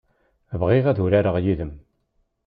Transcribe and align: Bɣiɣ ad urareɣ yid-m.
Bɣiɣ 0.61 0.85
ad 0.87 0.99
urareɣ 1.03 1.35
yid-m. 1.43 1.73